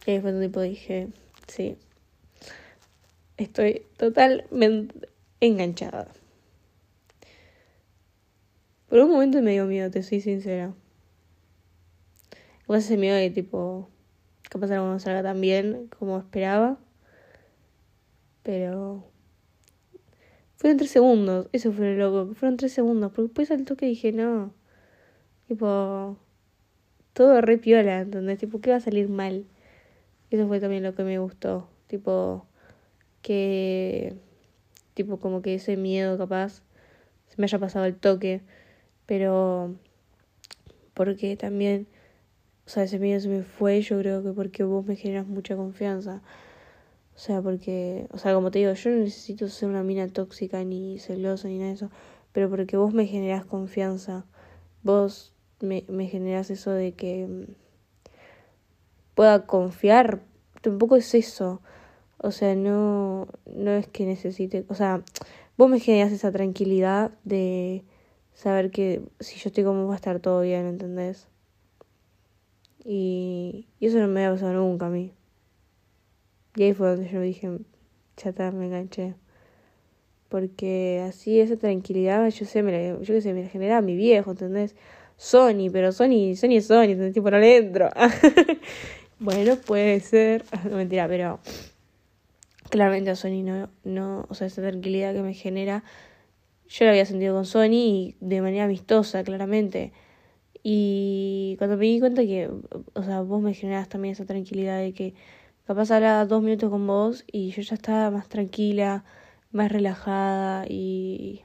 Y 0.07 0.13
después 0.13 0.41
tipo 0.41 0.61
dije, 0.61 1.09
sí, 1.49 1.77
Estoy 3.37 3.83
totalmente 3.99 5.09
enganchada. 5.41 6.09
Por 8.89 9.01
un 9.01 9.11
momento 9.11 9.43
me 9.43 9.53
dio 9.53 9.67
miedo, 9.67 9.91
te 9.91 10.03
soy 10.03 10.21
sincera. 10.21 10.75
Igual 12.65 12.81
ese 12.81 12.97
miedo 12.97 13.17
de 13.17 13.31
tipo, 13.31 13.89
capaz 14.49 14.71
algo 14.71 14.87
no 14.87 14.99
salga 14.99 15.23
tan 15.23 15.41
bien 15.41 15.89
como 15.99 16.19
esperaba. 16.19 16.79
Pero 18.43 19.05
fueron 20.57 20.79
tres 20.79 20.91
segundos, 20.91 21.49
eso 21.53 21.73
fue 21.73 21.95
lo 21.95 22.11
loco, 22.11 22.35
fueron 22.35 22.57
tres 22.57 22.73
segundos, 22.73 23.11
porque 23.11 23.23
después 23.29 23.51
al 23.51 23.65
toque 23.65 23.87
dije, 23.87 24.13
no, 24.13 24.55
tipo, 25.49 26.17
todo 27.13 27.41
re 27.41 27.59
piola, 27.59 28.01
¿entendés? 28.01 28.39
Tipo, 28.39 28.61
¿qué 28.61 28.71
va 28.71 28.77
a 28.77 28.81
salir 28.81 29.09
mal? 29.09 29.47
Eso 30.31 30.47
fue 30.49 30.61
también 30.61 30.83
lo 30.83 30.95
que 30.95 31.05
me 31.05 31.19
gustó, 31.19 31.69
tipo, 31.89 32.47
que 33.23 34.17
tipo 34.95 35.19
como 35.19 35.43
que 35.43 35.55
ese 35.55 35.77
miedo 35.77 36.17
capaz 36.17 36.63
se 37.27 37.35
me 37.37 37.45
haya 37.45 37.59
pasado 37.59 37.85
el 37.85 37.97
toque, 37.97 38.41
pero 39.07 39.75
porque 40.95 41.37
también, 41.37 41.87
o 42.67 42.71
sea, 42.71 42.85
ese 42.85 42.99
miedo 42.99 43.21
se 43.21 43.29
me 43.29 43.43
fue, 43.43 43.81
yo 43.83 43.99
creo 43.99 44.23
que 44.23 44.33
porque 44.33 44.65
vos 44.65 44.85
me 44.85 44.97
generas 44.97 45.27
mucha 45.27 45.57
confianza. 45.57 46.23
O 47.15 47.19
sea, 47.19 47.41
porque, 47.41 48.09
o 48.13 48.19
sea, 48.19 48.35
como 48.35 48.51
te 48.51 48.59
digo, 48.59 48.73
yo 48.73 48.91
no 48.91 48.97
necesito 48.97 49.49
ser 49.49 49.69
una 49.69 49.83
mina 49.83 50.09
tóxica 50.09 50.63
ni 50.65 50.99
celosa 50.99 51.49
ni 51.49 51.59
nada 51.59 51.71
de 51.71 51.77
eso, 51.77 51.91
pero 52.33 52.51
porque 52.51 52.77
vos 52.77 52.93
me 52.93 53.07
generas 53.07 53.47
confianza, 53.47 54.27
vos 54.83 55.35
me, 55.61 55.85
me 55.89 56.07
generas 56.09 56.51
eso 56.51 56.71
de 56.73 56.93
que 56.93 57.27
mm, 57.27 57.53
pueda 59.15 59.47
confiar, 59.47 60.23
tampoco 60.61 60.97
es 60.97 61.15
eso. 61.15 61.63
O 62.19 62.31
sea, 62.33 62.55
no, 62.55 63.29
no 63.47 63.71
es 63.73 63.87
que 63.89 64.07
necesite, 64.07 64.65
o 64.69 64.75
sea, 64.75 65.03
vos 65.57 65.69
me 65.71 65.81
generas 65.81 66.13
esa 66.13 66.33
tranquilidad 66.33 67.13
de 67.25 67.85
saber 68.37 68.71
que 68.71 69.03
si 69.19 69.39
yo 69.39 69.49
estoy 69.49 69.65
como 69.65 69.89
va 69.89 69.95
a 69.95 69.97
estar 69.97 70.21
todo 70.21 70.43
bien, 70.43 70.67
¿entendés? 70.67 71.27
Y, 72.85 73.67
eso 73.81 73.99
no 73.99 74.07
me 74.07 74.25
había 74.25 74.37
pasado 74.37 74.53
nunca 74.53 74.87
a 74.87 74.91
mí. 74.91 75.13
Y 76.55 76.63
ahí 76.63 76.75
fue 76.75 76.89
donde 76.89 77.11
yo 77.11 77.21
dije, 77.21 77.51
chata, 78.17 78.53
me 78.53 78.67
enganché. 78.67 79.15
Porque 80.29 81.03
así 81.09 81.41
esa 81.41 81.57
tranquilidad, 81.57 82.29
yo 82.29 82.47
sé, 82.47 82.63
me 82.63 82.73
la, 82.73 83.01
yo 83.01 83.15
qué 83.15 83.21
sé, 83.21 83.33
me 83.33 83.43
la 83.43 83.49
genera 83.49 83.81
mi 83.81 83.97
viejo, 83.97 84.33
¿entendés? 84.33 84.77
Sony, 85.17 85.71
pero 85.73 85.93
Sony, 85.93 86.37
Sony 86.37 86.59
es 86.59 86.67
Sony, 86.67 86.91
¿entendés? 86.93 87.15
Tipo, 87.15 87.31
no 87.31 87.39
le 87.39 87.57
entro. 87.57 87.91
bueno, 89.19 89.57
puede 89.57 90.01
ser, 90.01 90.45
no 90.71 90.77
mentira, 90.77 91.09
pero 91.09 91.41
claramente 92.71 93.11
a 93.11 93.17
Sony 93.17 93.43
no, 93.43 93.71
no, 93.85 94.27
o 94.29 94.35
sea, 94.35 94.47
esa 94.47 94.63
tranquilidad 94.63 95.15
que 95.15 95.23
me 95.23 95.35
genera, 95.35 95.85
yo 96.69 96.85
la 96.85 96.91
había 96.93 97.07
sentido 97.07 97.35
con 97.35 97.47
Sony 97.47 97.73
y 97.73 98.17
de 98.21 98.43
manera 98.43 98.65
amistosa, 98.65 99.25
claramente. 99.25 99.93
Y 100.63 101.57
cuando 101.59 101.77
me 101.77 101.87
di 101.87 102.01
cuenta 102.01 102.23
que, 102.23 102.51
o 102.95 103.03
sea, 103.03 103.23
vos 103.23 103.41
me 103.41 103.55
generas 103.55 103.89
también 103.89 104.13
esa 104.13 104.27
tranquilidad 104.27 104.81
de 104.81 104.93
que 104.93 105.15
capaz 105.67 105.91
hablaba 105.93 106.27
dos 106.27 106.43
minutos 106.43 106.71
con 106.71 106.87
vos 106.87 107.25
y 107.31 107.51
yo 107.51 107.63
ya 107.63 107.75
estaba 107.77 108.11
más 108.11 108.29
tranquila, 108.29 109.05
más 109.53 109.71
relajada 109.71 110.67
y... 110.69 111.43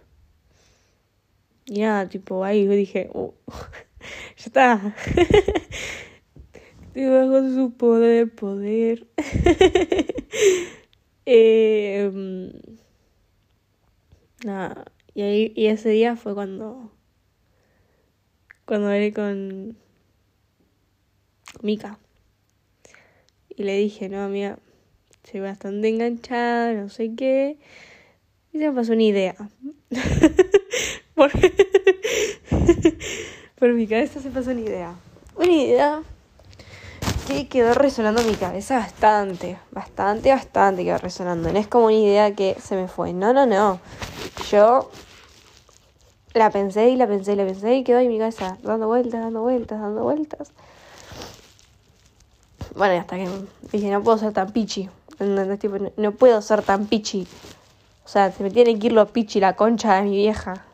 Y 1.65 1.81
nada, 1.81 2.09
tipo, 2.09 2.43
ahí 2.43 2.67
dije, 2.67 3.09
uh, 3.13 3.31
ya 4.37 4.45
está. 4.45 4.95
Debajo 6.93 7.41
de 7.41 7.55
su 7.55 7.73
poder, 7.73 8.33
poder. 8.33 9.07
eh, 11.25 12.11
nada. 14.43 14.85
Y, 15.13 15.21
ahí, 15.21 15.53
y 15.55 15.67
ese 15.67 15.89
día 15.89 16.15
fue 16.15 16.33
cuando. 16.33 16.91
Cuando 18.65 18.87
hablé 18.87 19.13
con. 19.13 19.77
Mika. 21.61 21.99
Y 23.49 23.63
le 23.63 23.77
dije, 23.77 24.09
no, 24.09 24.23
amiga, 24.23 24.57
estoy 25.23 25.41
bastante 25.41 25.89
enganchada, 25.89 26.73
no 26.73 26.89
sé 26.89 27.13
qué. 27.15 27.57
Y 28.53 28.59
se 28.59 28.69
me 28.69 28.73
pasó 28.73 28.93
una 28.93 29.03
idea. 29.03 29.35
por, 31.15 31.31
por 33.59 33.73
mi 33.73 33.87
cabeza 33.87 34.21
se 34.21 34.29
pasó 34.29 34.51
una 34.51 34.61
idea. 34.61 34.95
Una 35.35 35.51
idea 35.51 36.03
que 37.33 37.47
quedó 37.47 37.73
resonando 37.73 38.21
mi 38.23 38.35
cabeza 38.35 38.77
bastante, 38.77 39.57
bastante, 39.71 40.31
bastante 40.31 40.83
quedó 40.83 40.97
resonando. 40.97 41.51
No 41.51 41.59
es 41.59 41.67
como 41.67 41.85
una 41.85 41.95
idea 41.95 42.35
que 42.35 42.55
se 42.59 42.75
me 42.75 42.87
fue. 42.87 43.13
No, 43.13 43.33
no, 43.33 43.45
no. 43.45 43.79
Yo 44.49 44.89
la 46.33 46.49
pensé 46.49 46.89
y 46.89 46.95
la 46.95 47.07
pensé 47.07 47.33
y 47.33 47.35
la 47.35 47.45
pensé 47.45 47.75
y 47.75 47.83
quedó 47.83 47.99
en 47.99 48.07
mi 48.07 48.17
cabeza 48.17 48.57
dando 48.63 48.87
vueltas, 48.87 49.21
dando 49.21 49.41
vueltas, 49.41 49.79
dando 49.79 50.03
vueltas. 50.03 50.51
Bueno, 52.75 52.99
hasta 52.99 53.17
que 53.17 53.29
dije, 53.71 53.89
no 53.89 54.01
puedo 54.01 54.17
ser 54.17 54.33
tan 54.33 54.51
pichi. 54.51 54.89
no 55.97 56.11
puedo 56.13 56.41
ser 56.41 56.61
tan 56.63 56.87
pichi. 56.87 57.27
O 58.05 58.09
sea, 58.09 58.31
se 58.31 58.43
me 58.43 58.51
tiene 58.51 58.77
que 58.77 58.87
ir 58.87 58.93
lo 58.93 59.07
pichi, 59.07 59.39
la 59.39 59.55
concha 59.55 59.95
de 59.95 60.03
mi 60.03 60.15
vieja. 60.15 60.65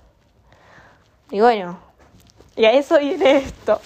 Y 1.32 1.42
bueno, 1.42 1.78
y 2.58 2.66
a 2.66 2.74
eso 2.74 3.00
viene 3.00 3.38
esto. 3.38 3.80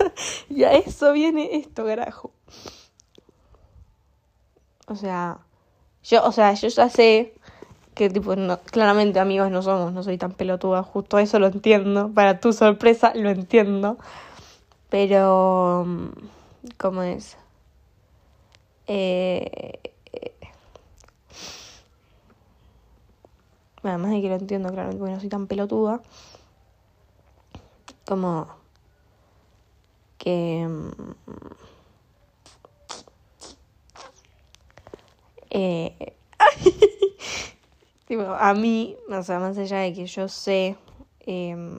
y 0.50 0.64
a 0.64 0.72
eso 0.72 1.12
viene 1.12 1.56
esto, 1.56 1.84
carajo. 1.86 2.32
O 4.88 4.96
sea, 4.96 5.38
yo, 6.04 6.24
o 6.24 6.32
sea, 6.32 6.52
yo 6.54 6.68
ya 6.68 6.90
sé 6.90 7.34
que 7.94 8.10
tipo, 8.10 8.34
claramente 8.70 9.20
amigos 9.20 9.50
no 9.50 9.62
somos, 9.62 9.92
no 9.92 10.02
soy 10.02 10.18
tan 10.18 10.32
pelotuda, 10.32 10.82
justo 10.82 11.18
eso 11.18 11.38
lo 11.38 11.46
entiendo. 11.46 12.10
Para 12.12 12.40
tu 12.40 12.52
sorpresa 12.52 13.12
lo 13.14 13.30
entiendo. 13.30 13.96
Pero, 14.90 15.86
¿cómo 16.78 17.02
es? 17.02 17.36
Eh, 18.86 19.80
bueno, 23.82 23.98
más 23.98 24.10
de 24.10 24.20
que 24.20 24.28
lo 24.28 24.34
entiendo, 24.34 24.68
claramente, 24.70 24.98
porque 24.98 25.14
no 25.14 25.20
soy 25.20 25.28
tan 25.28 25.46
pelotuda. 25.46 26.00
Como 28.06 28.46
que... 30.18 30.66
Mm, 30.66 30.90
eh, 35.50 36.14
tipo, 38.06 38.22
a 38.22 38.54
mí, 38.54 38.96
o 39.10 39.22
sea, 39.22 39.38
más 39.40 39.58
allá 39.58 39.78
de 39.80 39.92
que 39.92 40.06
yo 40.06 40.28
sé 40.28 40.76
eh, 41.20 41.78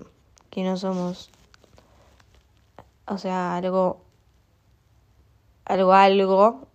que 0.49 0.63
no 0.63 0.77
somos, 0.77 1.29
o 3.05 3.17
sea, 3.17 3.55
algo, 3.55 4.01
algo, 5.65 5.93
algo, 5.93 6.67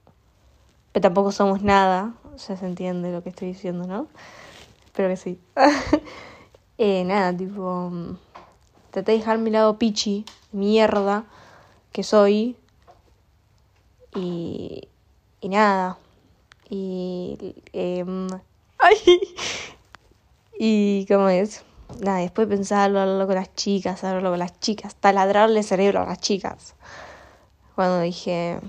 pero 0.93 1.03
tampoco 1.03 1.33
somos 1.33 1.63
nada, 1.63 2.15
o 2.35 2.39
sea, 2.39 2.57
se 2.57 2.67
entiende 2.67 3.13
lo 3.13 3.23
que 3.23 3.31
estoy 3.31 3.49
diciendo, 3.49 3.87
¿no? 3.87 4.09
Espero 4.87 5.09
que 5.09 5.17
sí. 5.17 5.41
eh, 6.79 7.05
nada, 7.05 7.37
tipo... 7.37 8.17
Traté 8.93 9.13
de 9.13 9.19
dejar 9.19 9.39
mi 9.39 9.51
lado 9.51 9.79
pichi, 9.79 10.27
mierda, 10.53 11.25
que 11.93 12.03
soy. 12.03 12.57
Y, 14.15 14.87
y 15.41 15.49
nada. 15.49 15.99
Y... 16.69 17.55
Em, 17.73 18.29
ay. 18.79 18.97
Y 20.59 21.07
cómo 21.07 21.29
es. 21.29 21.65
Nada, 22.01 22.19
después 22.19 22.49
de 22.49 22.57
pensarlo, 22.57 23.01
hablarlo 23.01 23.27
con 23.27 23.35
las 23.35 23.55
chicas, 23.55 24.05
hablarlo 24.05 24.31
con 24.31 24.39
las 24.39 24.61
chicas, 24.61 24.95
taladrarle 24.95 25.59
el 25.59 25.65
cerebro 25.65 26.03
a 26.03 26.07
las 26.07 26.21
chicas. 26.21 26.75
Cuando 27.75 28.01
dije, 28.01 28.61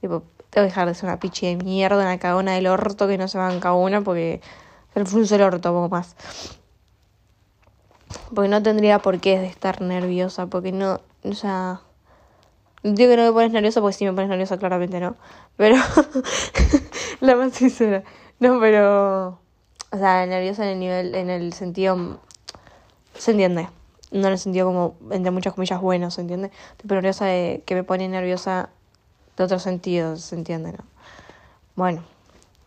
tipo, 0.00 0.22
tengo 0.50 0.66
que 0.66 0.70
dejar 0.70 0.86
de 0.88 0.94
ser 0.94 1.06
una 1.06 1.18
pichi 1.18 1.46
de 1.46 1.56
mierda, 1.56 2.02
una 2.02 2.18
cagona 2.18 2.52
del 2.52 2.66
orto 2.66 3.08
que 3.08 3.18
no 3.18 3.28
se 3.28 3.38
banca 3.38 3.72
una 3.72 4.02
porque 4.02 4.42
el 4.94 5.06
funzo 5.06 5.34
el 5.36 5.42
orto 5.42 5.72
poco 5.72 5.88
más. 5.88 6.14
Porque 8.34 8.48
no 8.48 8.62
tendría 8.62 8.98
por 8.98 9.20
qué 9.20 9.44
estar 9.44 9.80
nerviosa, 9.80 10.46
porque 10.46 10.72
no, 10.72 11.00
o 11.24 11.34
sea... 11.34 11.80
Digo 12.82 13.10
que 13.10 13.16
no 13.16 13.24
me 13.24 13.32
pones 13.32 13.52
nerviosa 13.52 13.80
porque 13.80 13.96
si 13.96 14.04
me 14.06 14.12
pones 14.12 14.30
nerviosa 14.30 14.58
claramente 14.58 15.00
no. 15.00 15.16
Pero... 15.56 15.76
la 17.20 17.36
más 17.36 17.52
sincera. 17.52 18.02
No, 18.38 18.58
pero... 18.58 19.38
O 19.92 19.98
sea, 19.98 20.24
nerviosa 20.26 20.64
en 20.64 20.70
el 20.70 20.78
nivel, 20.78 21.14
en 21.14 21.30
el 21.30 21.52
sentido... 21.52 22.20
Se 23.14 23.32
entiende. 23.32 23.68
No 24.12 24.26
en 24.26 24.32
el 24.32 24.38
sentido 24.38 24.66
como, 24.66 24.94
entre 25.10 25.30
muchas 25.30 25.52
comillas, 25.52 25.80
bueno, 25.80 26.10
¿se 26.10 26.22
entiende? 26.22 26.50
Tipo 26.78 26.94
nerviosa 26.94 27.26
de 27.26 27.62
que 27.66 27.74
me 27.74 27.84
pone 27.84 28.08
nerviosa 28.08 28.70
de 29.36 29.44
otro 29.44 29.58
sentido, 29.58 30.16
¿se 30.16 30.34
entiende? 30.34 30.72
¿no? 30.72 30.84
Bueno, 31.76 32.02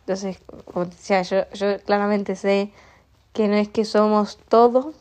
entonces, 0.00 0.38
como 0.66 0.86
decía, 0.86 1.22
yo, 1.22 1.48
yo 1.52 1.80
claramente 1.80 2.36
sé 2.36 2.72
que 3.32 3.48
no 3.48 3.54
es 3.54 3.68
que 3.68 3.84
somos 3.84 4.38
todos 4.48 4.94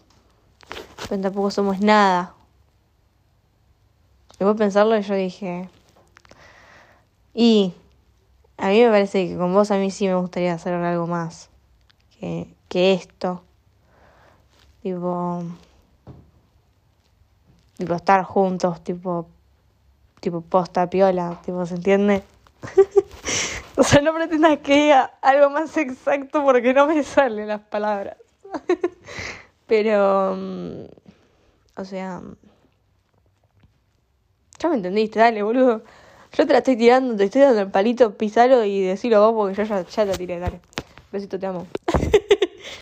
pero 1.09 1.21
tampoco 1.21 1.51
somos 1.51 1.79
nada. 1.79 2.33
Voy 4.39 4.51
a 4.51 4.55
pensarlo 4.55 4.99
yo 4.99 5.15
dije, 5.15 5.69
y 7.33 7.73
a 8.57 8.69
mí 8.69 8.81
me 8.81 8.89
parece 8.89 9.27
que 9.27 9.37
con 9.37 9.53
vos 9.53 9.71
a 9.71 9.77
mí 9.77 9.89
sí 9.89 10.07
me 10.07 10.15
gustaría 10.15 10.53
hacer 10.53 10.73
algo 10.73 11.07
más 11.07 11.49
que, 12.19 12.47
que 12.69 12.93
esto. 12.93 13.43
Tipo, 14.81 15.43
tipo 17.77 17.93
estar 17.93 18.23
juntos, 18.23 18.83
tipo, 18.83 19.27
tipo 20.19 20.41
posta 20.41 20.89
piola, 20.89 21.39
tipo, 21.45 21.65
¿se 21.65 21.75
entiende? 21.75 22.23
o 23.77 23.83
sea, 23.83 24.01
no 24.01 24.13
pretendas 24.13 24.59
que 24.59 24.75
diga 24.75 25.13
algo 25.21 25.49
más 25.49 25.75
exacto 25.77 26.43
porque 26.43 26.73
no 26.73 26.87
me 26.87 27.03
salen 27.03 27.47
las 27.47 27.61
palabras. 27.61 28.17
Pero, 29.67 30.35
mm, 30.35 30.85
o 31.77 31.85
sea, 31.85 32.21
ya 34.59 34.69
me 34.69 34.75
entendiste, 34.75 35.19
dale, 35.19 35.43
boludo. 35.43 35.83
Yo 36.37 36.47
te 36.47 36.53
la 36.53 36.59
estoy 36.59 36.75
tirando, 36.77 37.15
te 37.15 37.25
estoy 37.25 37.41
dando 37.41 37.61
el 37.61 37.71
palito, 37.71 38.17
pisalo 38.17 38.63
y 38.63 38.81
decilo 38.81 39.31
vos 39.31 39.53
porque 39.53 39.55
yo 39.55 39.63
ya, 39.63 39.85
ya 39.87 40.05
te 40.05 40.17
tiré, 40.17 40.39
dale. 40.39 40.59
Besito, 41.11 41.39
te 41.39 41.45
amo. 41.45 41.67